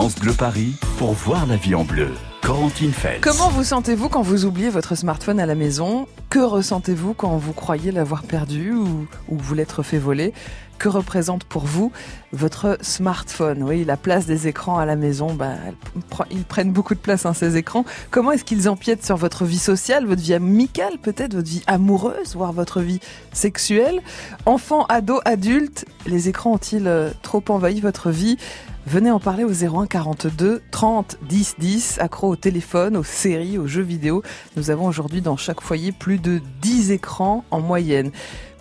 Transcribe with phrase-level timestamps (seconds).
[0.00, 2.08] France Paris pour voir la vie en bleu.
[2.40, 2.90] Corentine.
[3.20, 6.08] Comment vous sentez-vous quand vous oubliez votre smartphone à la maison?
[6.30, 10.32] Que ressentez-vous quand vous croyez l'avoir perdu ou, ou vous l'être fait voler?
[10.78, 11.92] Que représente pour vous
[12.32, 13.62] votre smartphone?
[13.62, 15.56] Oui, la place des écrans à la maison, bah,
[16.30, 17.84] ils prennent beaucoup de place hein, ces écrans.
[18.10, 22.34] Comment est-ce qu'ils empiètent sur votre vie sociale, votre vie amicale peut-être, votre vie amoureuse,
[22.34, 23.00] voire votre vie
[23.34, 24.00] sexuelle?
[24.46, 28.38] Enfants, ados, adultes, les écrans ont-ils euh, trop envahi votre vie?
[28.86, 33.66] Venez en parler au 01 42 30 10 10, accro au téléphone, aux séries, aux
[33.66, 34.22] jeux vidéo.
[34.56, 38.10] Nous avons aujourd'hui dans chaque foyer plus de 10 écrans en moyenne.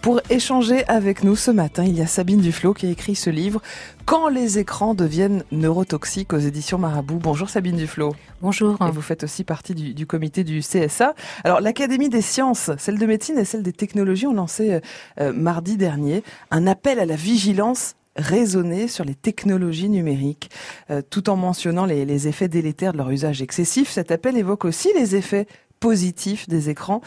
[0.02, 3.30] Pour échanger avec nous ce matin, il y a Sabine Duflo qui a écrit ce
[3.30, 3.62] livre
[4.06, 7.20] Quand les écrans deviennent neurotoxiques aux éditions Marabout.
[7.22, 8.16] Bonjour Sabine Duflo.
[8.42, 8.78] Bonjour.
[8.88, 11.16] Et vous faites aussi partie du, comité du CSA.
[11.44, 14.80] Alors l'Académie des sciences, celle de médecine et celle des technologies ont lancé euh,
[15.20, 20.52] euh, mardi dernier un appel à la vigilance raisonnée sur les technologies numériques,
[20.92, 23.90] euh, tout en mentionnant les, les effets délétères de leur usage excessif.
[23.90, 25.48] Cet appel évoque aussi les effets
[25.80, 27.02] positifs des écrans.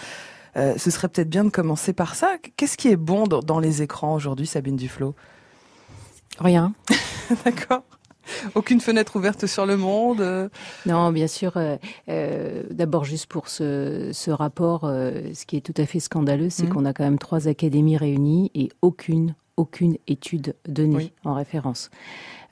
[0.56, 2.36] Euh, ce serait peut-être bien de commencer par ça.
[2.56, 5.14] Qu'est-ce qui est bon dans, les écrans aujourd'hui, Sabine Duflo
[6.38, 6.74] Rien.
[7.44, 7.82] D'accord.
[8.54, 10.48] Aucune fenêtre ouverte sur le monde euh?
[10.86, 11.54] Non, bien sûr.
[11.56, 16.68] Euh, d'abord, juste pour ce, rapport, ce qui est tout à fait scandaleux, c'est mmh.
[16.68, 21.90] qu'on a quand même trois académies réunies et aucune, aucune étude donnée en référence.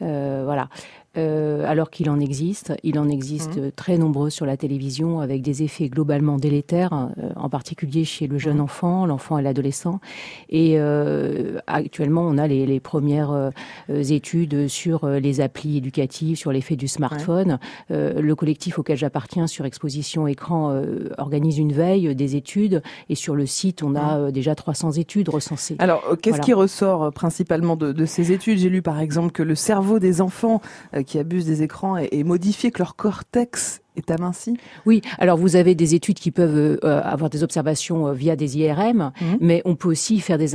[0.00, 0.68] voilà.
[1.16, 2.72] Euh, alors qu'il en existe.
[2.84, 3.72] Il en existe mmh.
[3.74, 8.38] très nombreux sur la télévision avec des effets globalement délétères, euh, en particulier chez le
[8.38, 8.60] jeune mmh.
[8.60, 9.98] enfant, l'enfant et l'adolescent.
[10.50, 13.50] Et euh, actuellement, on a les, les premières
[13.88, 17.58] études sur les applis éducatives, sur l'effet du smartphone.
[17.88, 20.80] le collectif auquel j'appartiens sur exposition écran
[21.18, 24.32] organise une veille des études et sur le site, on a mmh.
[24.32, 25.76] déjà 300 études recensées.
[25.80, 28.58] Alors, qu'est-ce qui ressort principalement de, de ces études?
[28.58, 30.60] J'ai lu par exemple que le cerveau des enfants
[31.04, 34.56] qui abusent des écrans et, modifier que leur cortex est aminci
[34.86, 38.36] Oui, alors vous avez des études qui peuvent euh, euh, avoir des observations euh, via
[38.36, 39.38] des IRM, mhm.
[39.40, 40.50] mais on peut aussi faire des,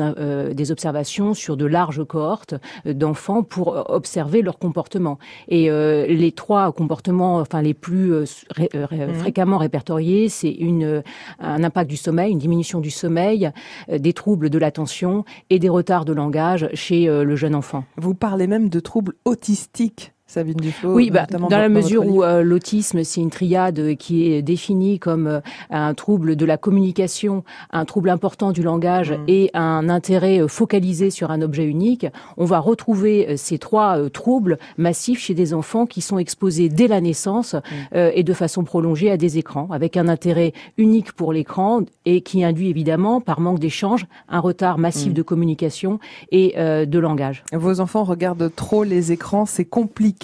[0.53, 2.55] des observations sur de larges cohortes
[2.85, 5.17] d'enfants pour observer leur comportement.
[5.47, 9.13] Et les trois comportements, enfin les plus mhm.
[9.13, 11.03] fréquemment répertoriés, c'est une
[11.39, 13.51] un impact du sommeil, une diminution du sommeil,
[13.91, 17.83] des troubles de l'attention et des retards de langage chez le jeune enfant.
[17.97, 20.91] Vous parlez même de troubles autistiques Sabine Duflo.
[20.91, 25.27] Oui, bah, dans, la mesure où euh, l'autisme, c'est une triade qui est définie comme
[25.27, 29.23] euh, un trouble de la communication, un trouble important du langage mmh.
[29.27, 34.57] et un intérêt euh, focalisé sur un objet unique, on va retrouver ces trois troubles
[34.77, 37.97] massifs chez des enfants qui sont exposés dès la naissance mmh.
[38.13, 42.43] et de façon prolongée à des écrans, avec un intérêt unique pour l'écran et qui
[42.43, 45.13] induit évidemment, par manque d'échange, un retard massif mmh.
[45.13, 45.99] de communication
[46.31, 47.43] et de langage.
[47.53, 50.14] Vos enfants regardent trop les écrans, c'est compliqué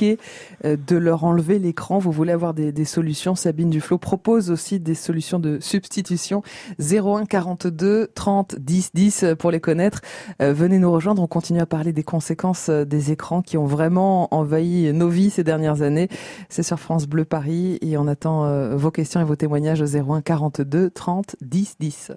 [0.66, 2.00] euh, de leur enlever l'écran.
[2.00, 3.36] Vous voulez avoir des, solutions?
[3.36, 6.44] Sabine Duflo propose aussi des solutions de substitution.
[6.80, 10.02] 01 42 30 10 10 pour les connaître.
[10.42, 11.22] Euh, venez nous rejoindre.
[11.22, 15.30] On continue à parler des conséquences euh, des écrans qui ont vraiment envahi nos vies
[15.30, 16.10] ces dernières années.
[16.50, 20.22] C'est sur France Bleu Paris et on attend vos questions et vos témoignages au 01
[20.22, 22.12] 42 30 10 10.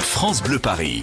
[0.00, 1.02] France Bleu Paris.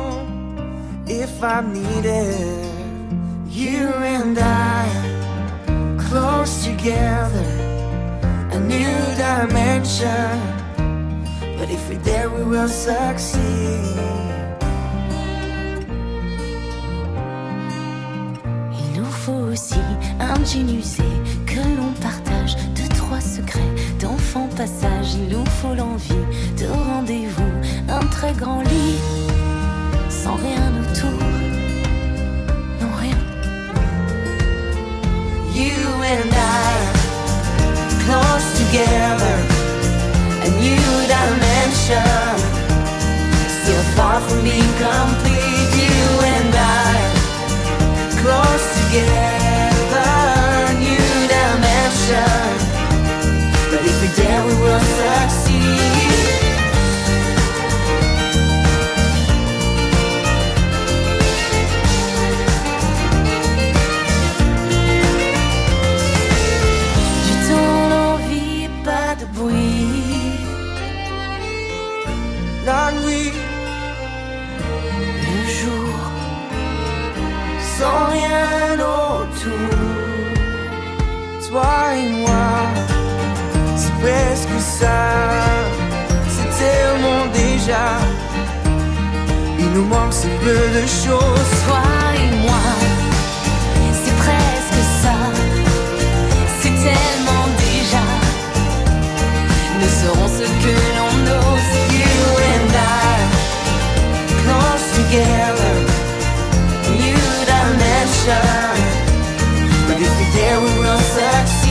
[1.21, 2.65] if I'm needed.
[3.47, 4.85] You and I,
[6.07, 7.49] close together,
[8.51, 10.33] a new dimension.
[11.57, 13.39] But if we're there, we will succeed.
[18.79, 19.83] Il nous faut aussi
[20.19, 20.81] un jean
[21.45, 25.13] que l'on partage, deux, trois secrets d'enfant passage.
[25.13, 26.25] Il nous faut l'envie
[26.57, 27.53] de rendez-vous,
[27.89, 28.99] un très grand lit
[30.09, 30.70] sans rien
[36.13, 36.91] and I,
[38.03, 39.37] close together,
[40.43, 42.35] a new dimension.
[43.61, 45.30] Still far from being complete.
[89.59, 91.51] Il nous manque si peu de choses.
[91.67, 91.83] Toi
[92.15, 92.63] et moi,
[94.03, 95.17] c'est presque ça.
[96.59, 98.05] C'est tellement déjà.
[99.79, 101.71] Nous serons ce que l'on ose.
[101.93, 102.23] You
[102.53, 103.19] and I,
[104.41, 105.75] close together.
[106.89, 108.73] New dimension.
[109.87, 111.70] But if we dare, we will succeed.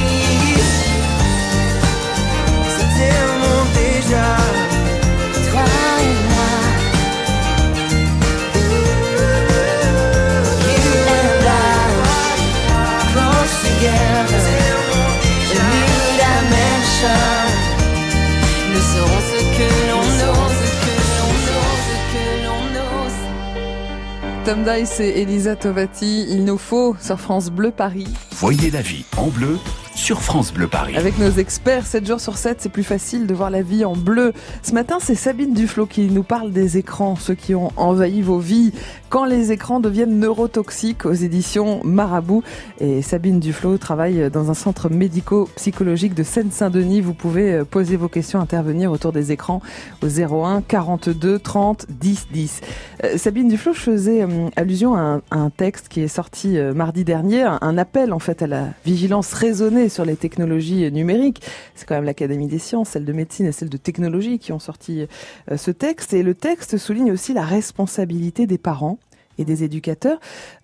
[24.51, 28.09] Tom Dice et Elisa Tovati, il nous faut sur France Bleu Paris.
[28.33, 29.61] Voyez la vie en bleu
[29.95, 30.97] sur France Bleu Paris.
[30.97, 33.95] Avec nos experts, 7 jours sur 7, c'est plus facile de voir la vie en
[33.95, 34.33] bleu.
[34.63, 38.41] Ce matin, c'est Sabine Duflo qui nous parle des écrans, ceux qui ont envahi vos
[38.41, 38.73] vies.
[39.11, 42.45] Quand les écrans deviennent neurotoxiques aux éditions Marabout.
[42.79, 47.01] Et Sabine Duflo travaille dans un centre médico-psychologique de Seine-Saint-Denis.
[47.01, 49.63] Vous pouvez euh, poser vos questions, intervenir autour des écrans
[50.01, 52.61] au 01 42 30 10 10.
[53.05, 57.03] Euh, Sabine Duflo, je faisais euh, allusion à un, texte qui est sorti euh, mardi
[57.03, 61.43] dernier, un, un appel en fait à la vigilance raisonnée sur les technologies numériques.
[61.75, 64.61] C'est quand même l'Académie des sciences, celle de médecine et celle de technologie qui ont
[64.61, 65.07] sorti
[65.55, 66.15] ce texte.
[66.15, 69.00] Et le texte souligne aussi la responsabilité des parents
[69.39, 70.19] et des éducateurs.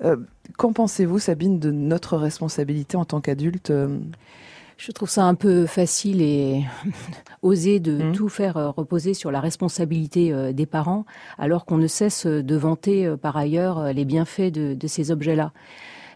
[0.05, 0.17] Euh,
[0.59, 3.99] Qu'en pensez-vous, Sabine, de notre responsabilité en tant qu'adulte euh,
[4.79, 6.65] Je trouve ça un peu facile et
[7.43, 8.13] osé de Mhm.
[8.13, 11.05] tout faire euh, reposer sur la responsabilité des parents,
[11.39, 15.53] alors qu'on ne cesse de vanter par ailleurs les bienfaits de, de ces objets-là.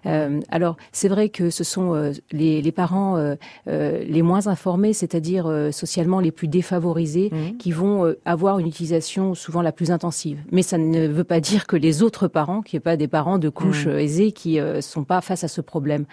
[0.07, 3.37] Euh, alors, c'est vrai que ce sont euh, les, les parents euh,
[3.67, 7.57] les moins informés, c'est-à-dire socialement les plus défavorisés, Mhm.
[7.59, 10.39] qui vont avoir une utilisation souvent la plus intensive.
[10.53, 13.39] Mais ça ne veut pas dire que les autres parents, qui n'est pas des parents
[13.39, 13.93] de couches Mhm.
[13.93, 16.05] euh, aisées, qui euh, sont pas face à ce problème.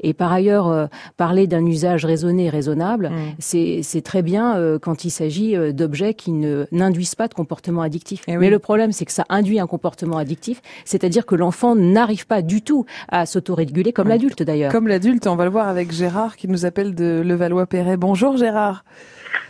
[0.00, 5.54] Et par ailleurs, parler d'un usage raisonné et raisonnable, c'est très bien quand il s'agit
[5.72, 8.22] d'objets qui ne n'induisent pas de comportement addictif.
[8.26, 8.38] Eh oui.
[8.38, 12.42] Mais le problème, c'est que ça induit un comportement addictif, c'est-à-dire que l'enfant n'arrive pas
[12.42, 14.72] du tout à s'autoréguler, comme l'adulte d'ailleurs.
[14.72, 17.96] Comme l'adulte, on va le voir avec Gérard qui nous appelle de Levallois-Perret.
[17.96, 18.84] Bonjour Gérard.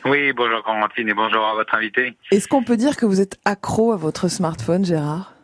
[0.04, 2.14] Oui, bonjour Corentine et bonjour à votre invité.
[2.30, 5.37] Est-ce qu'on peut dire que vous êtes accro à votre smartphone, Gérard?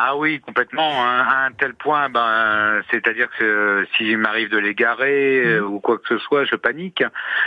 [0.00, 1.02] Ah oui, complètement.
[1.04, 5.80] hein, à un tel point, ben, c'est-à-dire que euh, s'il m'arrive de l'égarer euh, ou
[5.80, 7.02] quoi que ce soit, je panique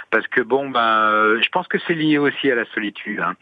[0.09, 3.21] parce que bon, ben, euh, je pense que c'est lié aussi à la solitude.
[3.21, 3.36] hein.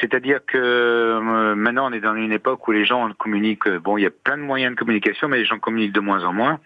[0.00, 3.68] C'est-à-dire que euh, maintenant, on est dans une époque où les gens communiquent.
[3.68, 6.24] Bon, il y a plein de moyens de communication, mais les gens communiquent de moins
[6.24, 6.58] en moins.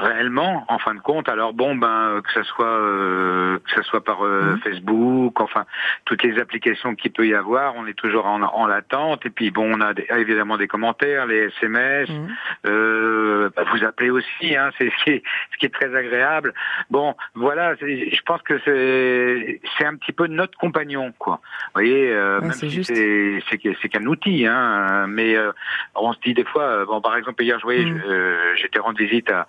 [0.00, 4.04] Réellement, en fin de compte, alors bon, ben que ça soit euh, que ça soit
[4.04, 4.58] par euh, Mhm.
[4.60, 5.64] Facebook, enfin
[6.04, 9.26] toutes les applications qu'il peut y avoir, on est toujours en, en l'attente.
[9.26, 12.28] Et puis bon, on a des- évidemment des commentaires, les SMS, Mhm.
[12.66, 16.54] euh, bah, vous appelez aussi, hein, c'est ce qui est ce qui est très agréable.
[16.90, 21.40] Bon, voilà, je pense que c'est c'est un petit peu notre compagnon, quoi.
[21.42, 25.50] Vous voyez, euh, Ouais, même si c'est c'est qu'un outil, hein, mais euh,
[25.96, 28.00] on se dit des fois, euh, bon, par exemple hier, je voyais, Mm.
[28.06, 29.46] euh, j'étais rendre visite à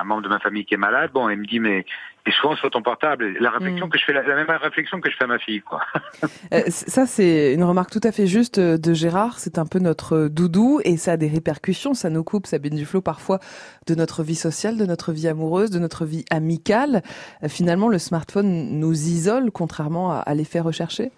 [0.00, 1.10] un membre de ma famille qui est malade.
[1.12, 1.84] Bon, il me dit mais
[2.24, 3.90] et souvent sur ton portable, la réflexion Mm.
[3.90, 5.80] que je fais, la, la même réflexion que je fais à ma fille, quoi.
[6.52, 9.40] Euh, Ça, c'est une remarque tout à fait juste euh, de Gérard.
[9.40, 11.94] C'est un peu notre doudou et ça a des répercussions.
[11.94, 13.40] Ça nous coupe, Sabine Duflo, parfois
[13.88, 17.02] de notre vie sociale, de notre vie amoureuse, de notre vie amicale.
[17.42, 21.10] Euh, Finalement, le smartphone nous isole, contrairement à, à l'effet recherché?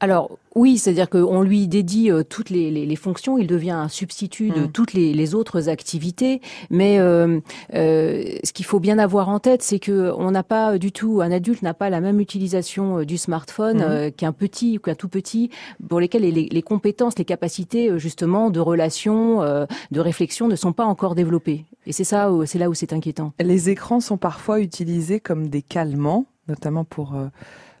[0.00, 3.88] Alors oui, c'est-à-dire qu'on lui dédie euh, toutes les, les- les fonctions, il devient un
[3.88, 4.72] substitut de Mm.
[4.72, 6.40] toutes les, les autres activités.
[6.68, 7.40] Mais euh,
[7.74, 11.22] euh, ce qu'il faut bien avoir en tête, c'est que on n'a pas du tout,
[11.22, 14.10] un adulte n'a pas la même utilisation du smartphone Mm.
[14.12, 15.50] qu'un petit ou qu'un tout petit,
[15.88, 21.14] pour lesquels les, compétences, les capacités justement de relation, de réflexion ne sont pas encore
[21.14, 21.64] développées.
[21.86, 23.32] Et c'est ça, c'est là où c'est inquiétant.
[23.40, 27.14] Les écrans sont parfois utilisés comme des calmants, notamment pour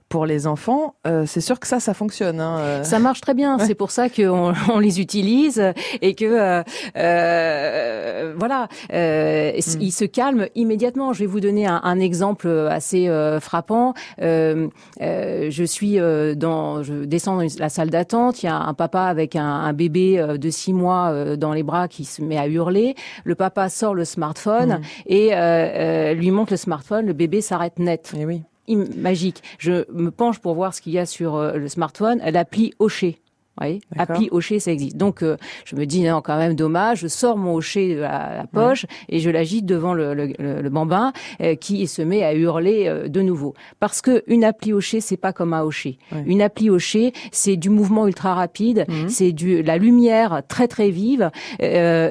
[0.08, 0.94] pour les enfants.
[1.06, 2.40] Euh, c'est sûr que ça, ça fonctionne.
[2.40, 2.58] Hein.
[2.60, 2.84] euh.
[2.84, 3.58] Ça marche très bien.
[3.58, 3.66] Ouais.
[3.66, 6.62] C'est pour ça qu'on on les utilise et que euh,
[6.96, 9.80] euh, voilà, euh, Mm.
[9.80, 11.12] ils se calment immédiatement.
[11.12, 13.94] Je vais vous donner un, un exemple assez euh, frappant.
[14.20, 14.68] Euh,
[15.00, 18.42] euh, je suis euh, dans, je descends dans la salle d'attente.
[18.42, 21.62] Il y a un papa avec un, un bébé de six mois euh, dans les
[21.62, 22.94] bras qui se met à hurler.
[23.24, 24.80] Le papa sort le smartphone Mm.
[25.06, 27.06] et euh, euh, lui montre le smartphone.
[27.06, 28.42] Le bébé s'arrête net Eh oui.
[28.68, 29.42] Magique.
[29.58, 32.20] Je me penche pour voir ce qu'il y a sur euh, le smartphone.
[32.24, 33.20] L'appli Hocher.
[33.60, 34.96] Oui, appli hocher, ça existe.
[34.96, 38.46] Donc, euh, je me dis, non, quand même dommage, je sors mon hocher de la,
[38.52, 42.86] poche et je l'agite devant le, le, le bambin euh, qui se met à hurler
[42.88, 43.54] euh, de nouveau.
[43.78, 45.98] Parce que une appli hocher, c'est pas comme un hocher.
[46.26, 49.08] Une appli hocher, c'est du mouvement ultra rapide, mhm.
[49.08, 51.30] c'est du la lumière très très vive.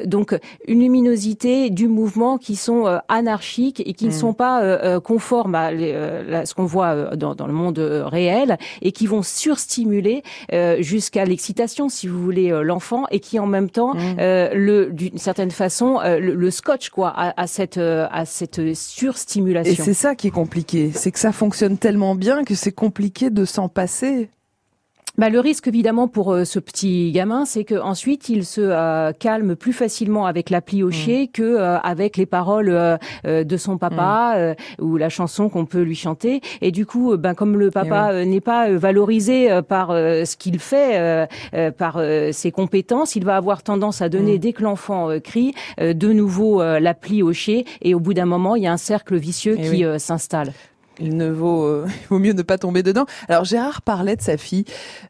[0.06, 4.18] donc, une luminosité, du mouvement qui sont anarchiques et qui ne mhm.
[4.18, 9.24] sont pas conformes à, ce qu'on voit dans, dans, le monde réel et qui vont
[9.24, 10.24] surstimuler
[10.80, 14.00] jusqu'à l'excitation, si vous voulez, euh, l'enfant, et qui en même temps, mmh.
[14.20, 19.74] euh, le, d'une certaine façon, euh, le, scotch quoi, à, cette à cette surstimulation.
[19.74, 23.32] Et c'est ça qui est compliqué, c'est que ça fonctionne tellement bien que c'est compliqué
[23.32, 24.30] de s'en passer.
[25.16, 29.12] Bah, le risque évidemment pour euh, ce petit gamin, c'est que ensuite il se euh,
[29.12, 31.28] calme plus facilement avec l'appli au chien mm.
[31.28, 34.84] que euh, avec les paroles de son papa mm.
[34.84, 36.42] ou la chanson qu'on peut lui chanter.
[36.62, 41.28] Et du coup, ben comme le papa n'est pas valorisé par ce qu'il fait,
[41.78, 42.02] par
[42.32, 44.40] ses compétences, il va avoir tendance à donner mm.
[44.40, 47.62] dès que l'enfant crie de nouveau l'appli au chien.
[47.82, 50.54] Et au bout d'un moment, il y a un cercle vicieux eh qui s'installe
[51.00, 53.06] il ne vaut, euh, il vaut mieux ne pas tomber dedans.
[53.28, 54.66] Alors Gérard parlait de sa fille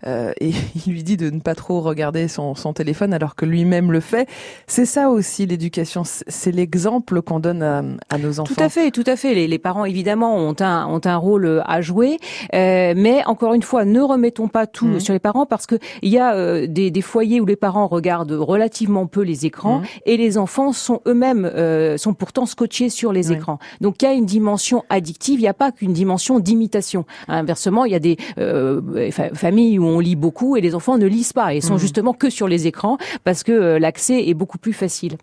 [0.08, 0.52] euh, et
[0.86, 4.00] il lui dit de ne pas trop regarder son, son téléphone alors que lui-même le
[4.00, 4.28] fait.
[4.68, 8.54] C'est ça aussi l'éducation, c'est l'exemple qu'on donne à, à, nos enfants.
[8.56, 9.34] Tout à fait, tout à fait.
[9.34, 12.18] Les, les, parents évidemment ont un, ont un rôle à jouer,
[12.54, 15.00] euh, mais encore une fois, ne remettons pas tout mmh.
[15.00, 17.88] sur les parents parce que il y a euh, des, des, foyers où les parents
[17.88, 19.86] regardent relativement peu les écrans mmh.
[20.06, 23.60] et les enfants sont eux-mêmes euh, sont pourtant scotchés sur les écrans.
[23.82, 25.40] Donc il y a une dimension addictive.
[25.40, 27.06] Il n'y a pas qu'une dimension d'imitation.
[27.28, 31.08] Inversement, il y a des euh, familles où on lit beaucoup et les enfants ne
[31.08, 31.80] lisent pas et sont mmh.
[31.80, 35.18] justement que sur les écrans parce que euh, l'accès est beaucoup plus facile.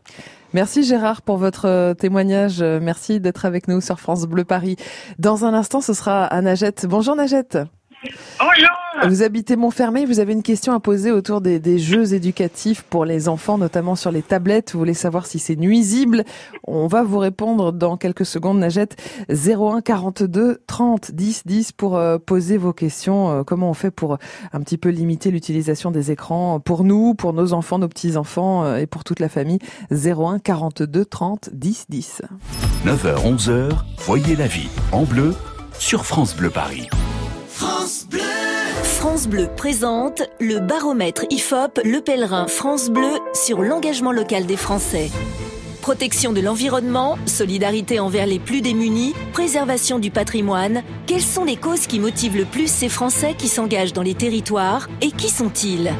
[0.52, 2.62] Merci Gérard pour votre euh, témoignage.
[2.62, 4.76] Merci d'être avec nous sur France Bleu Paris.
[5.18, 6.86] Dans un instant, ce sera à Najette.
[6.88, 7.58] Bonjour Najette.
[8.38, 8.79] Bonjour.
[9.06, 13.04] Vous habitez Montfermeil, vous avez une question à poser autour des, des, jeux éducatifs pour
[13.04, 14.72] les enfants, notamment sur les tablettes.
[14.72, 16.24] Vous voulez savoir si c'est nuisible?
[16.66, 18.96] On va vous répondre dans quelques secondes, Najette.
[19.30, 23.30] 01 42 30 10 10 pour euh, poser vos questions.
[23.30, 24.18] Euh, comment on fait pour
[24.52, 28.76] un petit peu limiter l'utilisation des écrans pour nous, pour nos enfants, nos petits-enfants euh,
[28.78, 29.60] et pour toute la famille?
[29.90, 32.22] 01 42 30 10 10.
[32.84, 35.34] 9h 11h, voyez la vie en bleu
[35.78, 36.88] sur France Bleu Paris.
[37.48, 38.29] France Bleu.
[39.00, 45.08] France Bleu présente le baromètre IFOP Le Pèlerin France Bleu sur l'engagement local des Français.
[45.80, 51.86] Protection de l'environnement, solidarité envers les plus démunis, préservation du patrimoine, quelles sont les causes
[51.86, 55.92] qui motivent le plus ces Français qui s'engagent dans les territoires et qui sont-ils?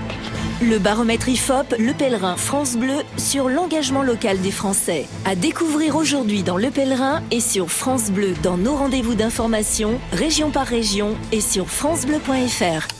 [0.60, 5.06] Le baromètre IFOP, Le Pèlerin France Bleu sur l'engagement local des Français.
[5.24, 10.50] À découvrir aujourd'hui dans Le Pèlerin et sur France Bleu dans nos rendez-vous d'information, région
[10.50, 12.99] par région et sur francebleu.fr.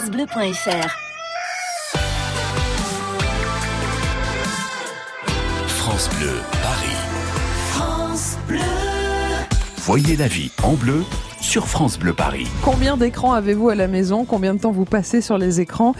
[0.00, 0.88] francebleu.fr.
[5.68, 6.96] France Bleu, Paris.
[7.72, 8.58] France Bleu.
[9.78, 11.04] Voyez la vie en bleu
[11.40, 12.46] sur France Bleu Paris.
[12.62, 14.24] Combien d'écrans avez-vous à la maison?
[14.24, 15.94] Combien de temps vous passez sur les écrans?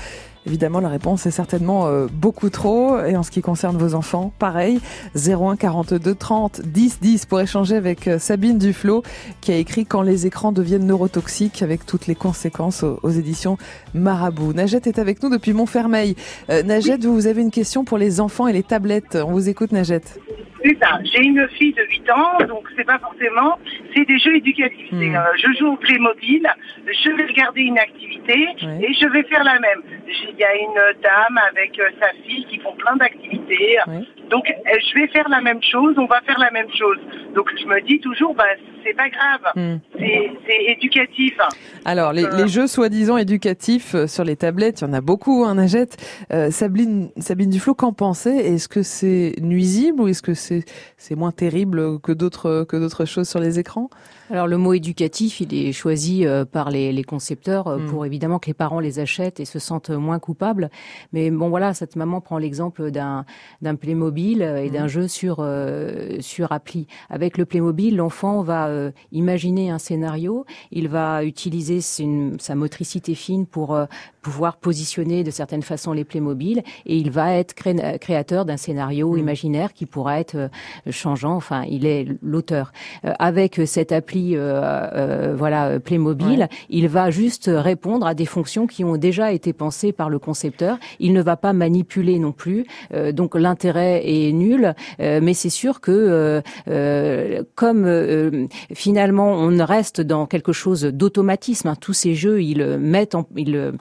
[0.46, 2.98] Évidemment, la réponse est certainement euh, beaucoup trop.
[3.04, 4.80] Et en ce qui concerne vos enfants, pareil,
[5.14, 9.02] 01 42 30 10 10 pour échanger avec euh, Sabine Duflo,
[9.42, 13.58] qui a écrit Quand les écrans deviennent neurotoxiques, avec toutes les conséquences aux, éditions
[13.92, 14.54] Marabout.
[14.54, 16.16] Najette est avec nous depuis Montfermeil.
[16.48, 19.18] Euh, Najette, vous avez une question pour les enfants et les tablettes.
[19.22, 20.18] On vous écoute, Najette.
[20.64, 20.98] C'est ça.
[21.04, 23.58] J'ai une fille de 8 ans, donc c'est pas forcément,
[23.94, 24.92] c'est des jeux éducatifs.
[24.92, 25.16] Hmm.
[25.36, 26.46] Je joue au Playmobil,
[26.86, 29.80] je vais regarder une activité et je vais faire la même.
[30.32, 33.78] Il y a une dame avec euh, sa fille qui font plein d'activités.
[34.30, 36.98] Donc euh, je vais faire la même chose, on va faire la même chose.
[37.34, 38.44] Donc je me dis toujours, bah
[38.84, 39.78] c'est pas grave, hmm.
[39.98, 41.34] c'est éducatif.
[41.84, 45.54] Alors les, les jeux soi-disant éducatifs sur les tablettes, il y en a beaucoup, hein,
[45.54, 45.96] Najette.
[46.50, 48.30] Sabine, Sabine Duflo, qu'en pensez?
[48.30, 50.64] Est-ce que c'est nuisible ou est-ce que c'est
[50.96, 53.90] c'est moins terrible que d'autres que d'autres choses sur les écrans?
[54.30, 58.06] Alors le mot éducatif, il est choisi euh, par les, les concepteurs euh, pour hmm.
[58.06, 60.70] évidemment que les parents les achètent et se sentent moins coupables.
[61.12, 63.24] Mais bon voilà, cette maman prend l'exemple d'un
[63.60, 64.88] d'un Playmobil mobile et d'un mmh.
[64.88, 65.46] jeu sur
[66.20, 66.86] sur appli.
[67.08, 68.68] Avec le Playmobil, l'enfant va
[69.12, 73.78] imaginer un scénario, il va utiliser sa motricité fine pour
[74.22, 79.18] pouvoir positionner de certaines façons les Playmobil et il va être créateur d'un scénario mmh.
[79.18, 80.50] imaginaire qui pourra être
[80.90, 81.36] changeant.
[81.36, 82.72] Enfin, il est l'auteur.
[83.02, 89.32] avec cette appli, voilà, Playmobil, il va juste répondre à des fonctions qui ont déjà
[89.32, 90.78] été pensées par le concepteur.
[90.98, 92.64] Il ne va pas manipuler non plus.
[92.94, 94.74] Euh, donc l'intérêt est nul.
[95.00, 101.76] Euh, mais c'est sûr que euh, comme finalement on reste dans quelque chose d'automatisme, hein,
[101.80, 103.72] tous ces jeux ils mettent en, ils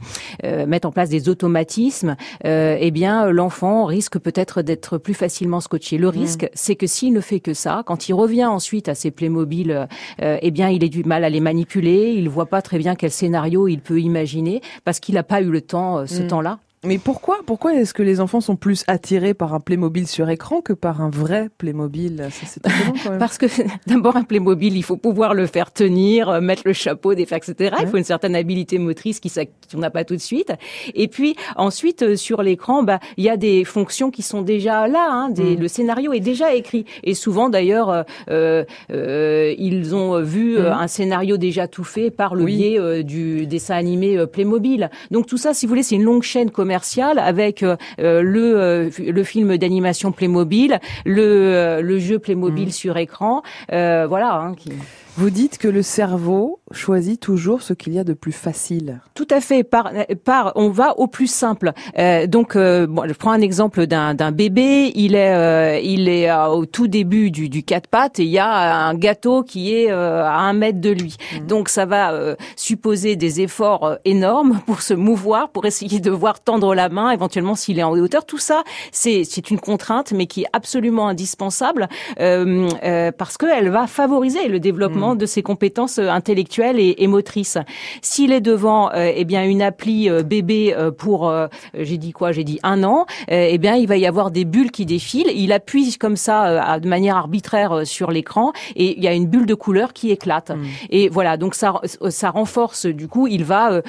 [0.44, 2.16] mettent en place des automatismes.
[2.44, 5.98] eh bien l'enfant risque peut-être d'être plus facilement scotché.
[5.98, 9.12] Le risque, c'est que s'il ne fait que ça, quand il revient ensuite à ses
[9.12, 9.88] Playmobil,
[10.20, 12.14] eh bien il a du mal à les manipuler.
[12.16, 15.50] Il voit pas très bien quel scénario il peut imaginer parce qu'il n'a pas eu
[15.50, 16.28] le temps, euh, ce mm.
[16.28, 16.60] temps-là.
[16.86, 20.62] Mais pourquoi Pourquoi est-ce que les enfants sont plus attirés par un Playmobil sur écran
[20.62, 22.30] que par un vrai Playmobil?
[22.32, 22.62] C'est
[23.04, 23.20] quand même.
[23.20, 23.48] Parce que
[23.88, 27.76] d'abord un Playmobil, il faut pouvoir le faire tenir, euh, mettre le chapeau, des etc.
[27.82, 29.30] Il faut une certaine habileté motrice qui
[29.72, 30.54] qu'on n'a pas tout de suite.
[30.96, 34.88] Et puis ensuite euh, sur l'écran, bah il y a des fonctions qui sont déjà
[34.88, 35.10] là.
[35.12, 35.60] Hein, des, mm.
[35.60, 36.86] Le scénario est déjà écrit.
[37.04, 40.66] Et souvent d'ailleurs, euh, euh, ils ont vu mm.
[40.66, 44.90] un scénario déjà tout fait par le biais du dessin animé Playmobil.
[45.12, 48.90] Donc tout ça, si vous voulez, c'est une longue chaîne avec euh, euh, le, euh,
[49.00, 52.72] le film d'animation Playmobil, le, le jeu Playmobil mmh.
[52.72, 53.42] sur écran.
[53.70, 54.36] voilà.
[54.36, 54.72] Hein, qui...
[55.20, 59.02] Vous dites que le cerveau choisit toujours ce qu'il y a de plus facile.
[59.16, 59.66] Tout à fait.
[59.66, 59.92] Par,
[60.24, 61.74] par on va au plus simple.
[61.98, 64.94] Euh, donc, euh, bon, je prends un exemple d'un, bébé.
[64.96, 68.40] Il est, euh, il est au tout début du, du quatre pattes et il y
[68.40, 71.18] a un gâteau qui est à un mètre de lui.
[71.34, 71.48] Mhm.
[71.48, 76.76] Donc, ça va supposer des efforts énormes pour se mouvoir, pour essayer de voir tendre
[76.76, 78.26] la main, éventuellement s'il est en hauteur.
[78.26, 84.60] Tout ça, c'est, une contrainte, mais qui est absolument indispensable parce qu'elle va favoriser le
[84.60, 87.58] développement de ses compétences euh, intellectuelles et, motrices.
[88.02, 91.32] S'il est devant euh, eh bien une appli euh, bébé pour
[91.74, 92.32] j'ai dit quoi?
[92.32, 93.06] J'ai dit un an.
[93.28, 95.32] eh bien il va y avoir des bulles qui défilent.
[95.34, 99.46] Il appuie comme ça de manière arbitraire sur l'écran et il y a une bulle
[99.46, 100.52] de couleur qui éclate.
[100.52, 100.64] Hmm.
[100.90, 103.82] Et voilà, donc ça ça renforce du coup, il va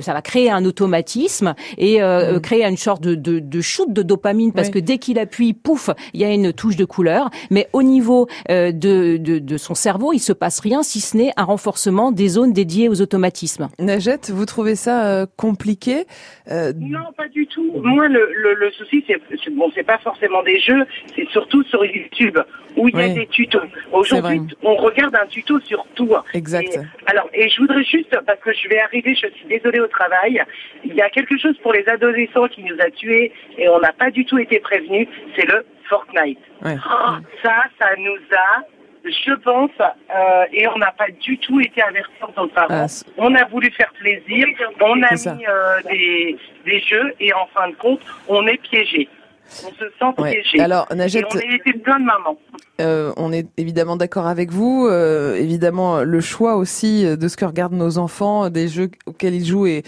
[0.00, 2.40] ça va créer un automatisme et hmm.
[2.40, 5.90] créer une sorte de, de, de shoot de dopamine parce que dès qu'il appuie, pouf,
[6.12, 7.30] il y a une touche de couleur.
[7.50, 11.32] Mais au niveau de, de, de son cerveau, il se passe rien si ce n'est
[11.36, 13.68] un renforcement des zones dédiées aux automatismes.
[13.78, 16.04] Najette, vous trouvez ça euh, compliqué
[16.50, 17.70] euh, Non, pas du tout.
[17.82, 22.38] Moi, le, le, souci, c'est bon, c'est pas forcément des jeux, c'est surtout sur YouTube
[22.76, 23.58] où il y a des tutos.
[23.92, 26.10] Aujourd'hui, on regarde un tuto sur tout.
[26.34, 26.78] Exact.
[27.06, 30.42] alors, et je voudrais juste, parce que je vais arriver, je suis désolée au travail,
[30.84, 33.92] il y a quelque chose pour les adolescents qui nous a tués et on n'a
[33.92, 36.38] pas du tout été prévenus, c'est le Fortnite.
[36.64, 36.68] Oh,
[37.42, 38.64] ça, ça nous a
[39.04, 42.48] je pense, euh, et on n'a pas du tout été avertis en tant.
[42.56, 44.46] Ah, on a voulu faire plaisir,
[44.80, 49.08] on a mis euh, des, des, jeux, et en fin de compte, on est piégé.
[49.64, 50.60] On se sent piégé.
[50.60, 52.38] Alors, Najette, et on a été plein de mamans.
[52.80, 54.86] Euh, on est évidemment d'accord avec vous.
[54.86, 59.46] Euh, évidemment, le choix aussi de ce que regardent nos enfants, des jeux auxquels ils
[59.46, 59.84] jouent et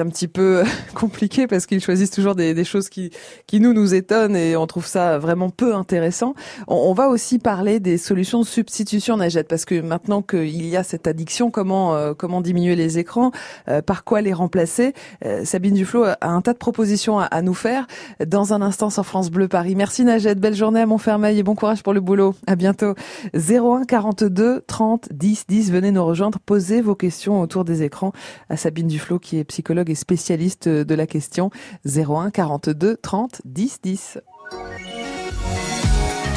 [0.00, 0.62] un petit peu
[0.94, 3.10] compliqué parce qu'ils choisissent toujours des, des, choses qui,
[3.46, 6.34] qui nous nous étonnent et on trouve ça vraiment peu intéressant.
[6.66, 10.82] On, va aussi parler des solutions de substitution Najette parce que maintenant qu'il y a
[10.82, 13.30] cette addiction, comment euh, comment diminuer les écrans,
[13.68, 17.42] euh, par quoi les remplacer euh, Sabine Duflo a un tas de propositions à, à,
[17.42, 17.86] nous faire
[18.26, 19.74] dans un instant sur France Bleu Paris.
[19.74, 22.34] Merci Najette, belle journée à Montfermeil et bon courage pour le boulot.
[22.46, 22.94] À bientôt.
[23.34, 28.12] 01 42 30 10 10, venez nous rejoindre, posez vos questions autour des écrans
[28.48, 31.50] à Sabine Duflo qui est psychologue et spécialiste de la question
[31.86, 34.18] 01 42 30 10 10.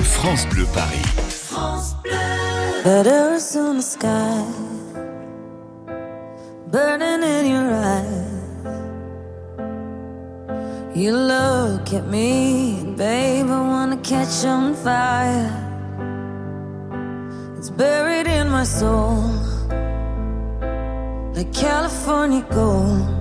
[0.03, 1.01] France Bleu Paris.
[1.29, 2.11] France Bleu.
[2.83, 4.43] Letters in the sky,
[6.71, 8.31] burning in your eyes.
[10.95, 15.49] You look at me, babe, I wanna catch on fire.
[17.57, 19.23] It's buried in my soul,
[21.35, 23.20] like California gold.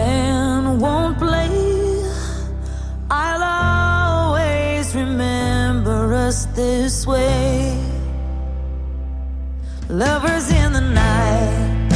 [10.01, 11.91] Lovers in the night,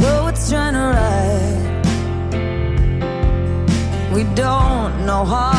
[0.00, 1.84] poets trying to write.
[4.12, 5.55] We don't know how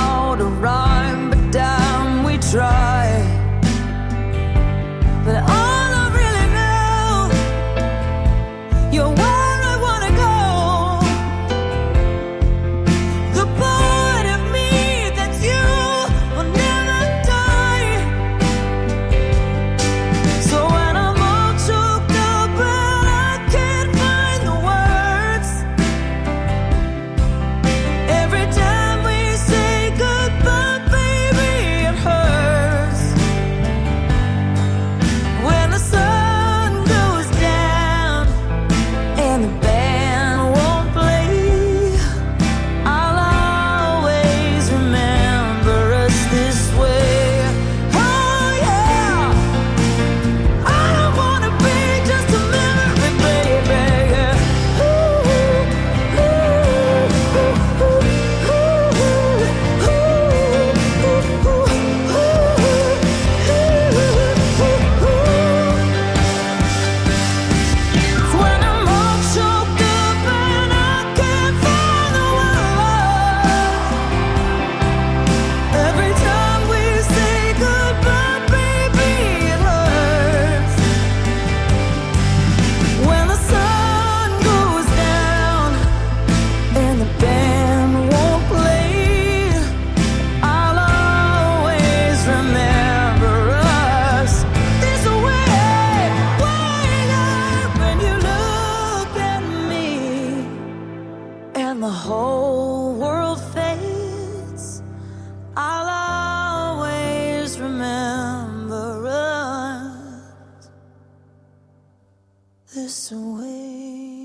[112.73, 114.17] this way.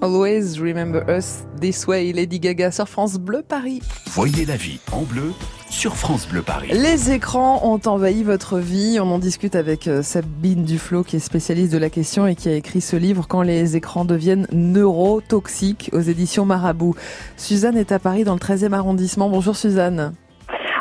[0.00, 3.80] Always Remember Us This Way, Lady Gaga sur France Bleu Paris.
[4.08, 5.32] Voyez la vie en bleu
[5.74, 6.68] sur France Bleu Paris.
[6.72, 8.98] Les écrans ont envahi votre vie.
[9.00, 12.48] On en discute avec euh, Sabine Duflo, qui est spécialiste de la question et qui
[12.48, 16.94] a écrit ce livre Quand les écrans deviennent neurotoxiques aux éditions Marabout.
[17.36, 19.28] Suzanne est à Paris dans le 13e arrondissement.
[19.28, 20.14] Bonjour Suzanne.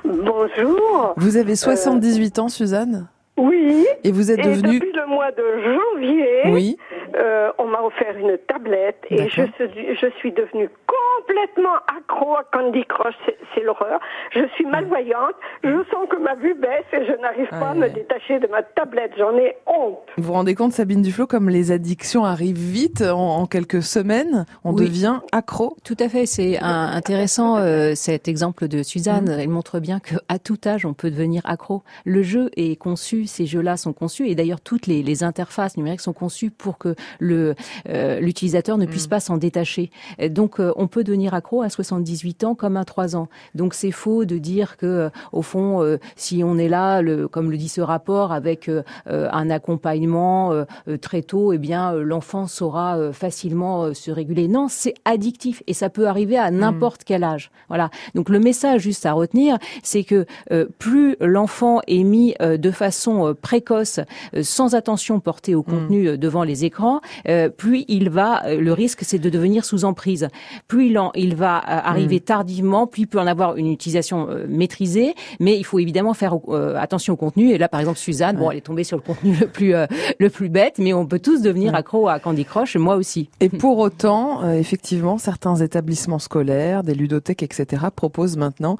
[0.06, 1.14] Bonjour.
[1.18, 3.08] Vous avez 78 ans, Suzanne?
[3.38, 3.86] Oui.
[4.04, 6.78] Et vous êtes devenue- depuis le mois de janvier, Oui.
[7.16, 12.44] Euh, on m'a offert une tablette et je suis, je suis devenue complètement accro à
[12.52, 13.16] Candy Crush.
[13.26, 14.02] C'est- l'horreur.
[14.32, 15.36] Je suis malvoyante.
[15.64, 18.62] Je sens que ma vue baisse et je n'arrive pas à me détacher de ma
[18.62, 19.14] tablette.
[19.18, 20.00] J'en ai honte.
[20.18, 24.46] Vous vous rendez compte, Sabine Duflo, comme les addictions arrivent vite, en, en quelques semaines,
[24.66, 24.82] on Oui.
[24.88, 29.30] devient accro Tout à fait, c'est intéressant euh, cet exemple de Suzanne.
[29.40, 31.84] Elle montre bien que à tout âge on peut devenir accro.
[32.04, 36.02] Le jeu est conçu, ces jeux-là sont conçus, et d'ailleurs toutes les, les interfaces numériques
[36.02, 39.90] sont conçues pour que euh, l'utilisateur ne puisse pas s'en détacher.
[40.30, 43.28] Donc euh, on peut devenir accro à 78 ans comme à 3 ans.
[43.56, 47.28] Donc c'est faux de dire que euh, au fond, euh, si on est là, le,
[47.28, 51.58] comme le dit ce rapport, avec euh, euh, un accompagnement euh, euh, très tôt, eh
[51.58, 54.48] bien euh, l'enfant saura euh, facilement euh, se réguler.
[54.48, 57.52] Non, c'est addictif et ça peut arriver à n'importe quel âge.
[57.68, 57.90] Voilà.
[58.16, 62.72] Donc le message juste à retenir, c'est que euh, plus l'enfant est mis euh, de
[62.72, 64.00] façon euh, précoce,
[64.36, 66.93] euh, sans attention portée au contenu euh, devant les écrans,
[67.28, 70.28] euh, plus il va, euh, le risque c'est de devenir sous emprise.
[70.68, 74.28] Plus il, en, il va euh, arriver tardivement, plus il peut en avoir une utilisation
[74.48, 76.36] maîtrisée, mais il faut évidemment faire
[76.78, 77.52] attention au contenu.
[77.52, 79.74] Et là, par exemple, Suzanne, bon, elle est tombée sur le contenu le plus
[80.20, 83.30] le plus bête, mais on peut tous devenir accro à Candy Crush, moi aussi.
[83.40, 88.78] Et pour autant, effectivement, certains établissements scolaires, des ludothèques, etc., proposent maintenant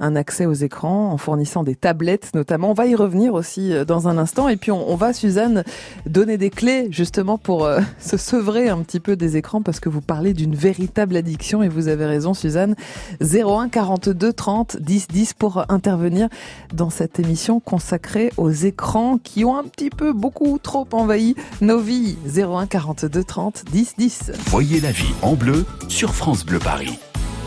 [0.00, 2.70] un accès aux écrans en fournissant des tablettes, notamment.
[2.70, 4.48] On va y revenir aussi dans un instant.
[4.48, 5.64] Et puis, on, on va, Suzanne,
[6.06, 9.88] donner des clés justement pour euh, se sevrer un petit peu des écrans parce que
[9.88, 12.74] vous parlez d'une véritable addiction et vous avez raison, Suzanne.
[13.20, 16.28] 01 42 30 10 10 pour intervenir
[16.72, 21.78] dans cette émission consacrée aux écrans qui ont un petit peu beaucoup trop envahi nos
[21.78, 22.16] vies.
[22.36, 24.32] 01 42 30 10 10.
[24.46, 26.98] Voyez la vie en bleu sur France Bleu Paris.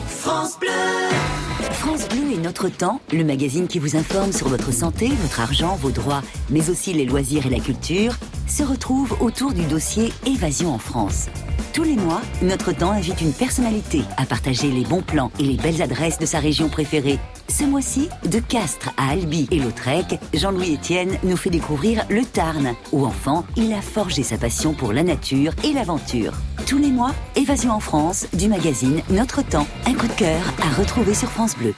[0.07, 1.38] France Bleu.
[1.79, 5.77] France Bleu est Notre Temps, le magazine qui vous informe sur votre santé, votre argent,
[5.77, 8.15] vos droits, mais aussi les loisirs et la culture,
[8.47, 11.27] se retrouve autour du dossier Évasion en France.
[11.73, 15.55] Tous les mois, Notre Temps invite une personnalité à partager les bons plans et les
[15.55, 17.17] belles adresses de sa région préférée.
[17.49, 22.75] Ce mois-ci, de Castres à Albi et Lautrec, Jean-Louis Etienne nous fait découvrir le Tarn,
[22.91, 26.33] où enfant, il a forgé sa passion pour la nature et l'aventure.
[26.67, 29.65] Tous les mois, Évasion en France, du magazine Notre Temps.
[29.88, 31.73] Un coup de cœur à retrouver sur France Bleu.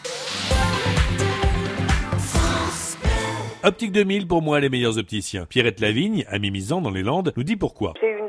[3.64, 5.46] Optique 2000, pour moi, les meilleurs opticiens.
[5.46, 7.94] Pierrette Lavigne, à Mimizan dans les Landes, nous dit pourquoi.
[8.02, 8.21] J'ai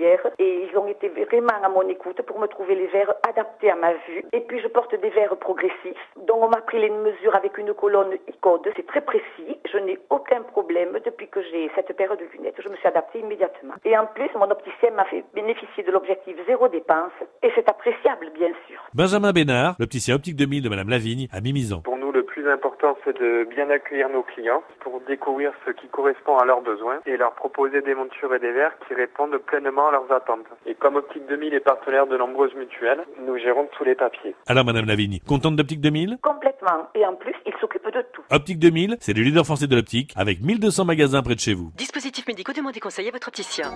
[0.00, 3.70] particulière et ils ont été vraiment à mon écoute pour me trouver les verres adaptés
[3.70, 4.24] à ma vue.
[4.32, 7.72] Et puis je porte des verres progressifs dont on m'a pris les mesures avec une
[7.74, 8.68] colonne e-code.
[8.76, 9.58] C'est très précis.
[9.70, 12.60] Je n'ai aucun problème depuis que j'ai cette paire de lunettes.
[12.62, 13.74] Je me suis adaptée immédiatement.
[13.84, 18.30] Et en plus, mon opticien m'a fait bénéficier de l'objectif zéro dépense et c'est appréciable,
[18.34, 18.80] bien sûr.
[18.94, 21.80] Benjamin Bénard, l'opticien Optique 2000 de Madame Lavigne, à Mimizan.
[21.80, 21.96] Pour
[22.40, 26.62] plus important, c'est de bien accueillir nos clients pour découvrir ce qui correspond à leurs
[26.62, 30.46] besoins et leur proposer des montures et des verres qui répondent pleinement à leurs attentes.
[30.66, 34.34] Et comme Optique 2000 est partenaire de nombreuses mutuelles, nous gérons tous les papiers.
[34.46, 36.88] Alors Madame Lavigne, contente d'Optique 2000 Complètement.
[36.94, 38.22] Et en plus, il s'occupe de tout.
[38.30, 41.70] Optique 2000, c'est le leader français de l'optique avec 1200 magasins près de chez vous.
[41.76, 43.70] Dispositifs médicaux, demandez conseil à votre opticien.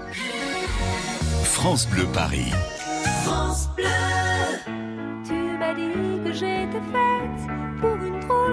[1.44, 2.50] France Bleu Paris.
[3.24, 3.84] France Bleu.
[5.26, 5.92] Tu m'as dit
[6.24, 7.63] que j'étais faite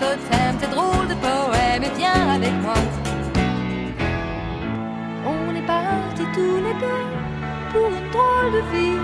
[0.00, 2.80] Totems, tes drôles de poèmes et viens avec moi.
[5.34, 7.06] On est partis tous les deux
[7.70, 9.02] pour une drôle de vie.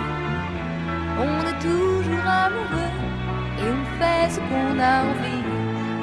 [1.28, 2.96] On est toujours amoureux
[3.60, 5.44] et on fait ce qu'on a envie.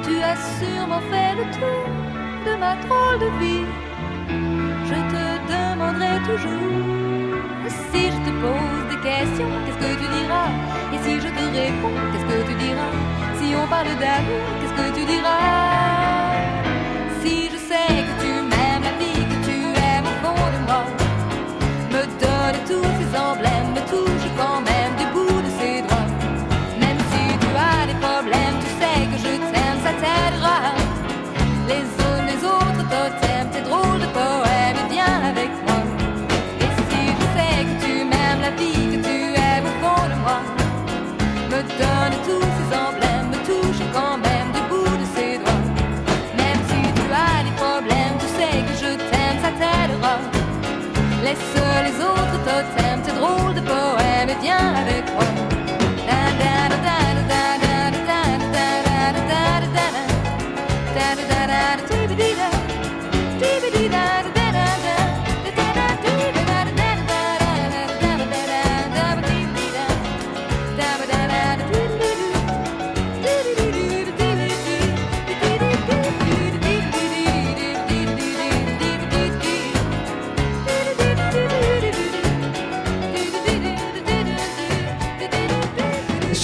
[0.04, 1.84] Tu as sûrement fait le tour
[2.46, 3.66] de ma drôle de vie.
[4.90, 7.04] Je te demanderai toujours
[7.90, 10.50] si je te pose des questions, qu'est-ce que tu diras?
[10.92, 13.23] Et si je te réponds, qu'est-ce que tu diras?
[13.44, 15.83] Si on parle d'amour, qu'est-ce que tu diras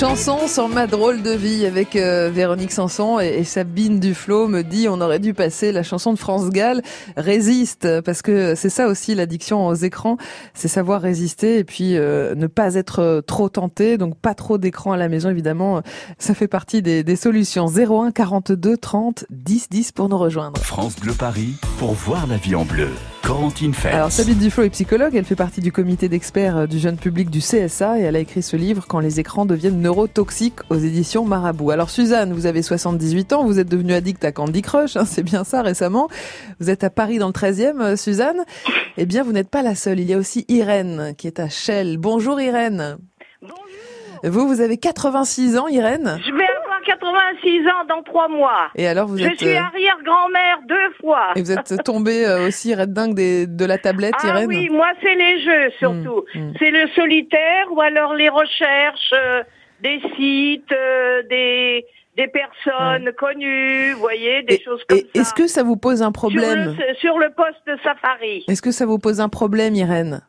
[0.01, 4.89] Chanson sur ma drôle de vie avec euh, Véronique Sanson et, Sabine Duflo me dit
[4.89, 6.81] on aurait dû passer la chanson de France Gall
[7.19, 10.17] Résiste parce que c'est ça aussi l'addiction aux écrans,
[10.55, 14.57] c'est savoir résister et puis euh, ne pas être euh, trop tenté donc pas trop
[14.57, 15.83] d'écran à la maison évidemment
[16.19, 20.59] ça fait partie des, des solutions 01 42 30 10 10 pour nous rejoindre.
[20.63, 22.89] France Bleu Paris pour voir la vie en bleu.
[23.31, 23.73] Corentine.
[23.85, 27.31] Alors Sabine Duflo est psychologue, elle fait partie du comité d'experts euh, du jeune public
[27.31, 31.25] du CSA et elle a écrit ce livre Quand les écrans deviennent neurotoxiques aux éditions
[31.25, 31.71] Marabout.
[31.71, 35.23] Alors Suzanne, vous avez 78 ans, vous êtes devenue addict à Candy Crush, hein, c'est
[35.23, 36.09] bien ça récemment.
[36.59, 38.43] Vous êtes à Paris dans le 13e, euh, Suzanne.
[38.97, 41.49] Eh bien, vous n'êtes pas la seule, il y a aussi Irène qui est à
[41.49, 41.99] Chelles.
[41.99, 42.99] Bonjour Irène.
[43.41, 43.65] Bonjour.
[44.25, 46.19] Vous, vous avez 86 ans Irène?
[46.27, 48.69] Je vais avoir 86 ans dans trois mois.
[48.75, 49.39] Et alors vous Je êtes...
[49.39, 51.29] suis euh, arrière-grand-mère deux fois.
[51.37, 54.69] Et vous êtes tombée euh, aussi red dingue des- de la tablette, Ah Irène oui,
[54.71, 56.25] moi c'est les jeux surtout.
[56.35, 56.53] mm.
[56.59, 59.43] C'est le solitaire ou alors les recherches, euh,
[59.83, 61.85] des sites, euh, des
[62.17, 65.05] des personnes connues, vous voyez, des choses comme ça.
[65.15, 68.73] Est-ce que ça vous pose un problème sur le, sur le poste Safari Est-ce que
[68.73, 70.21] ça vous pose un problème, Irène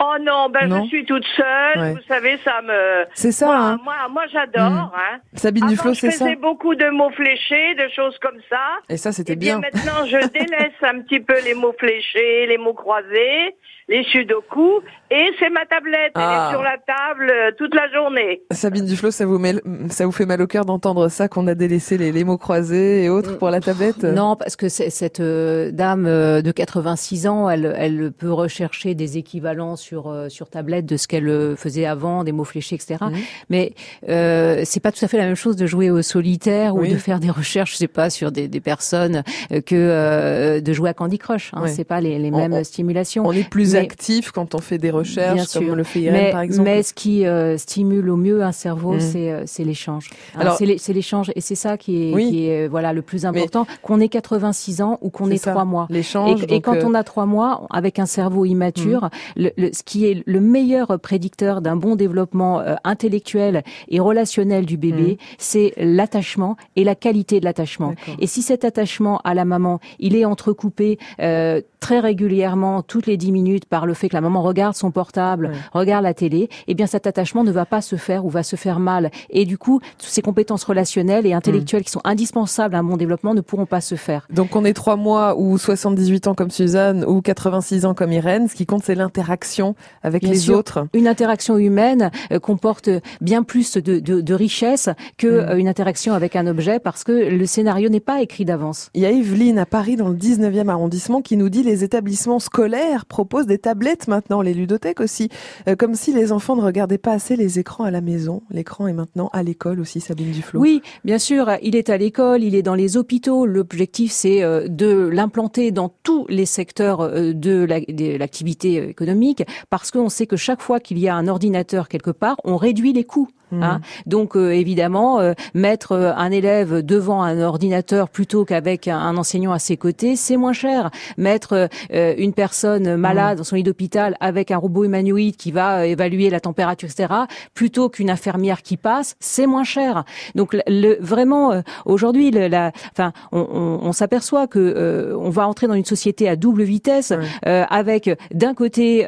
[0.00, 1.92] Oh non, ben je suis toute seule.
[1.92, 3.06] Vous savez, ça me.
[3.14, 3.46] C'est ça.
[3.46, 3.78] Moi, hein.
[3.84, 4.70] moi, moi, j'adore.
[4.70, 4.90] Mm.
[4.94, 5.20] Hein.
[5.34, 6.24] Sabine Duflo, c'est ça.
[6.24, 8.80] Je faisais beaucoup de mots fléchés, de choses comme ça.
[8.88, 9.60] Et ça, c'était Eh bien.
[9.60, 9.70] bien.
[9.72, 13.56] Maintenant, je délaisse un petit peu les mots fléchés, les mots croisés,
[13.88, 16.12] les sudoku, et c'est ma tablette.
[16.14, 16.48] Elle Ah.
[16.48, 18.42] est sur la table euh, toute la journée.
[18.50, 19.54] Sabine Duflo, ça vous, met,
[19.90, 23.04] ça vous fait mal au cœur d'entendre ça, qu'on a délaissé les, les mots croisés
[23.04, 24.02] et autres pour la tablette?
[24.04, 28.94] Non, parce que c'est- cette euh, dame euh, de 86 ans, elle, elle peut rechercher
[28.94, 32.96] des équivalents sur euh, sur tablette de ce qu'elle faisait avant, des mots fléchés, etc.
[33.02, 33.12] Mhm.
[33.50, 33.74] Mais
[34.08, 36.88] euh, c'est pas tout à fait la même chose de jouer au solitaire Oui.
[36.88, 40.72] ou de faire des recherches, je sais pas, sur des, des personnes que euh, de
[40.72, 41.50] jouer à Candy Crush.
[41.52, 41.68] Hein, Ouais.
[41.68, 43.24] C'est pas les, les On- mêmes on- stimulations.
[43.26, 46.30] On est plus Mais- actif quand on fait des recherches, comme le fait Irène, mais,
[46.32, 46.68] par exemple.
[46.68, 49.00] mais ce qui euh, stimule au mieux un cerveau, Mm.
[49.00, 50.10] c'est euh, c'est l'échange.
[50.34, 52.28] Hein, Alors- c'est l'é- c'est l'échange et c'est ça qui est, Oui.
[52.30, 53.66] qui est voilà le plus important.
[53.82, 55.86] Qu'on ait 86 ans ou qu'on ait ça, trois mois.
[55.90, 59.04] l'échange, Et, quand euh, on a trois mois, avec un cerveau immature,
[59.36, 59.42] Mm.
[59.42, 64.66] le, le- ce qui est le meilleur prédicteur d'un bon développement euh, intellectuel et relationnel
[64.66, 67.90] du bébé, c'est l'attachement et la qualité de l'attachement.
[67.92, 67.94] Mm.
[68.20, 73.16] Et si cet attachement à la maman, il est entrecoupé euh, très régulièrement, toutes les
[73.16, 76.74] dix minutes, par le fait que la maman regarde son portable, regarde la télé, eh
[76.74, 79.10] bien cet attachement ne va pas se faire ou va se faire mal.
[79.30, 81.84] Et du coup, toutes ces compétences relationnelles et intellectuelles Mm.
[81.84, 84.26] qui sont indispensables à bon développement ne pourront pas se faire.
[84.30, 88.48] Donc on est trois mois ou 78 ans comme Suzanne ou 86 ans comme Irène.
[88.48, 90.86] Ce qui compte, c'est l'interaction avec Bien les sûr, autres.
[90.92, 92.88] Une interaction humaine euh, comporte
[93.20, 95.48] bien plus de, de, de richesse que Mm.
[95.50, 98.90] euh, une interaction avec un objet parce que le scénario n'est pas écrit d'avance.
[98.94, 102.38] Il y a Evelyne à Paris dans le 19e arrondissement qui nous dit les établissements
[102.38, 105.28] scolaires proposent des tablettes maintenant, les ludothèques aussi,
[105.68, 108.42] Euh, comme si les enfants ne regardaient pas assez les écrans à la maison.
[108.50, 110.60] L'écran est maintenant à l'école aussi, Sabine Duflo.
[110.60, 113.46] Oui, bien sûr, il est à l'école, il est dans les hôpitaux.
[113.46, 119.44] L'objectif, c'est euh, de l'implanter dans tous les secteurs euh, de la- de l'activité économique,
[119.70, 122.92] parce qu'on sait que chaque fois qu'il y a un ordinateur quelque part, on réduit
[122.92, 123.28] les coûts.
[123.62, 123.80] Hein.
[124.06, 129.16] Donc euh, évidemment, euh, mettre euh, un élève devant un ordinateur plutôt qu'avec un, un
[129.16, 130.90] enseignant à ses côtés, c'est moins cher.
[131.18, 135.80] Mettre euh, une personne malade dans son lit d'hôpital avec un robot humanoïde qui va
[135.80, 137.12] euh, évaluer la température, etc.,
[137.54, 140.04] plutôt qu'une infirmière qui passe, c'est moins cher.
[140.34, 145.46] Donc le, vraiment euh, aujourd'hui, la, enfin, on, on- on s'aperçoit que euh, on va
[145.46, 147.12] entrer dans une société à double vitesse
[147.46, 149.04] euh, avec d'un côté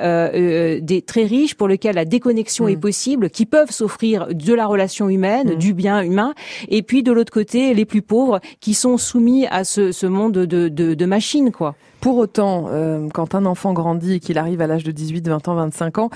[0.82, 5.08] des très riches pour lesquels la déconnexion est possible, qui peuvent s'offrir de la relation
[5.08, 6.34] humaine, du bien humain,
[6.68, 10.32] et puis de l'autre côté les plus pauvres qui sont soumis à ce, ce monde
[10.32, 11.74] de, de, de machines, quoi.
[12.00, 15.48] Pour autant, euh, quand un enfant grandit et qu'il arrive à l'âge de 18, 20
[15.48, 16.10] ans, 25 ans,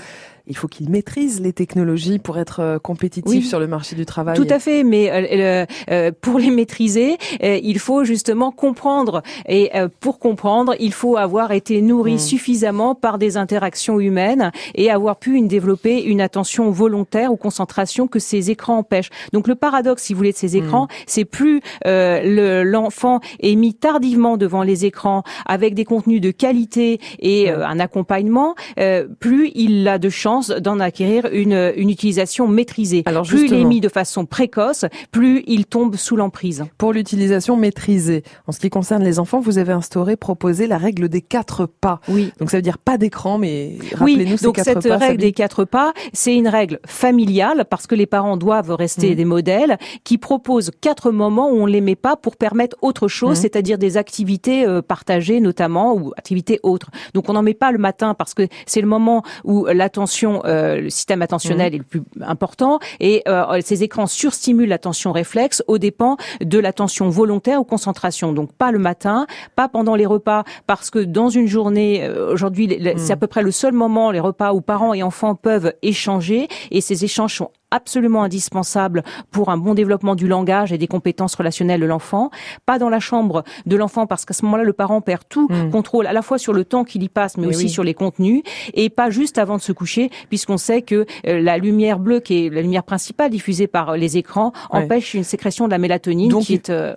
[0.47, 3.41] il faut qu'il maîtrise les technologies pour être euh, compétitif Oui.
[3.43, 4.35] sur le marché du travail.
[4.35, 9.21] Tout à fait, mais euh, euh, pour les maîtriser, euh, il faut justement comprendre.
[9.47, 14.89] Et euh, pour comprendre, il faut avoir été nourri suffisamment par des interactions humaines et
[14.89, 19.09] avoir pu une, développer une attention volontaire ou concentration que ces écrans empêchent.
[19.33, 23.55] Donc le paradoxe, si vous voulez, de ces écrans, c'est plus euh, le- l'enfant est
[23.55, 29.07] mis tardivement devant les écrans avec des contenus de qualité et euh, un accompagnement, euh,
[29.19, 33.03] plus il a de d'en acquérir une, une utilisation maîtrisée.
[33.05, 36.63] Alors, plus il est mis de façon précoce, plus il tombe sous l'emprise.
[36.77, 41.09] Pour l'utilisation maîtrisée, en ce qui concerne les enfants, vous avez instauré, proposé la règle
[41.09, 41.99] des quatre pas.
[42.07, 42.31] Oui.
[42.39, 44.97] Donc ça veut dire pas d'écran, mais Oui, rappelez-nous ces donc quatre cette pas.
[44.97, 49.15] règle des quatre pas, c'est une règle familiale parce que les parents doivent rester Mhm.
[49.15, 53.37] des modèles qui propose quatre moments où on les met pas pour permettre autre chose,
[53.37, 53.41] Mhm.
[53.43, 56.89] c'est-à-dire des activités euh, partagées notamment ou activités autres.
[57.13, 60.81] Donc on n'en met pas le matin parce que c'est le moment où l'attention, euh,
[60.81, 61.75] le système attentionnel Mhm.
[61.75, 67.09] est le plus important et euh, ces écrans surstimulent l'attention réflexe aux dépens de l'attention
[67.09, 68.33] volontaire ou concentration.
[68.33, 72.79] Donc pas le matin, pas pendant les repas parce que dans une journée, euh, aujourd'hui,
[72.97, 76.47] c'est à peu près le seul moment, les repas où parents et enfants peuvent échanger
[76.71, 81.35] et ces échanges sont absolument indispensables pour un bon développement du langage et des compétences
[81.35, 82.29] relationnelles de l'enfant.
[82.65, 86.07] Pas dans la chambre de l'enfant parce qu'à ce moment-là, le parent perd tout contrôle
[86.07, 87.69] à la fois sur le temps qu'il y passe, mais Eh aussi oui.
[87.69, 91.57] sur les contenus et pas juste avant de se coucher puisqu'on sait que euh, la
[91.57, 94.83] lumière bleue, qui est la lumière principale diffusée par euh, les écrans, Ouais.
[94.83, 96.93] empêche une sécrétion de la mélatonine Donc, qui est euh,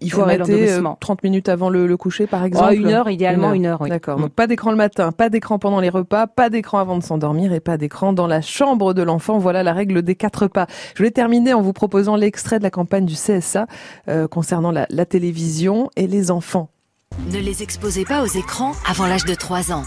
[0.00, 0.96] Il, faut arrêter euh, d'endormissement.
[1.00, 2.68] 30 minutes avant le, le coucher, par exemple.
[2.70, 3.90] Oh, une heure, idéalement une heure, oui.
[3.90, 4.18] D'accord.
[4.18, 4.22] Mm.
[4.22, 7.52] Donc pas d'écran le matin, pas d'écran pendant les repas, pas d'écran avant de s'endormir
[7.52, 9.38] et pas d'écran dans la chambre de l'enfant.
[9.38, 10.66] Voilà la règle des quatre pas.
[10.94, 13.66] Je voulais terminer en vous proposant l'extrait de la campagne du CSA
[14.08, 16.70] euh, concernant la, la télévision et les enfants.
[17.30, 19.84] Ne les exposez pas aux écrans avant l'âge de 3 ans.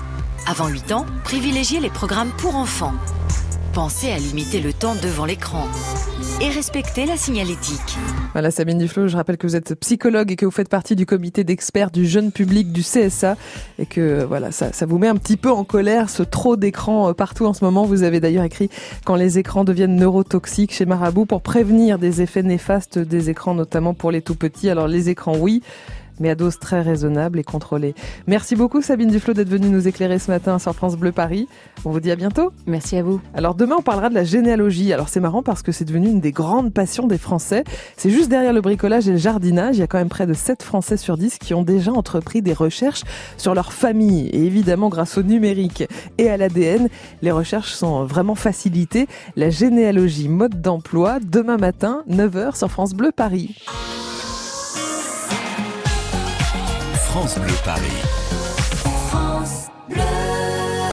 [0.47, 2.93] Avant 8 ans, privilégiez les programmes pour enfants.
[3.73, 5.65] Pensez à limiter le temps devant l'écran.
[6.41, 7.97] Et respecter la signalétique.
[8.31, 11.05] Voilà Sabine Duflo, je rappelle que vous êtes psychologue et que vous faites partie du
[11.05, 13.35] comité d'experts du jeune public du CSA
[13.77, 17.09] et que voilà ça, ça vous met un petit peu en colère ce trop d'écrans
[17.09, 17.83] euh, partout en ce moment.
[17.83, 18.69] Vous avez d'ailleurs écrit
[19.05, 23.93] quand les écrans deviennent neurotoxiques chez Marabout pour prévenir des effets néfastes des écrans, notamment
[23.93, 24.69] pour les tout petits.
[24.69, 25.61] Alors les écrans oui,
[26.19, 27.95] mais à dose très raisonnable et contrôlée.
[28.27, 31.47] Merci beaucoup Sabine Duflo d'être venue nous éclairer ce matin sur France Bleu Paris.
[31.85, 32.51] On vous dit à bientôt.
[32.65, 33.21] Merci à vous.
[33.33, 34.93] Alors demain on parlera de la généalogie.
[34.93, 37.63] Alors c'est marrant parce que c'est devenu une des grandes passions des Français.
[37.97, 39.77] C'est juste derrière le bricolage et le jardinage.
[39.77, 42.41] Il y a quand même près de 7 Français sur 10 qui ont déjà entrepris
[42.41, 43.03] des recherches
[43.37, 44.27] sur leur famille.
[44.29, 45.83] Et évidemment grâce au numérique
[46.17, 46.89] et à l'ADN,
[47.21, 49.07] les recherches sont vraiment facilitées.
[49.35, 53.55] La généalogie mode d'emploi demain matin 9h sur France Bleu Paris.
[57.11, 58.03] France Bleu Paris.
[59.09, 60.18] France Bleu.